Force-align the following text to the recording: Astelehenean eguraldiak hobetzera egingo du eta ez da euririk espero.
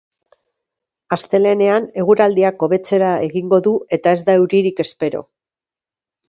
Astelehenean 1.17 1.85
eguraldiak 2.03 2.65
hobetzera 2.69 3.11
egingo 3.27 3.61
du 3.69 3.75
eta 3.99 4.15
ez 4.19 4.21
da 4.31 4.37
euririk 4.41 4.83
espero. 4.87 5.23